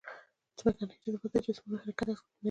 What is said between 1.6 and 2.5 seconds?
حرکت اغېزمنوي.